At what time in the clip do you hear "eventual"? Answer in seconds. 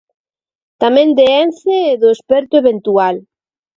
2.63-3.15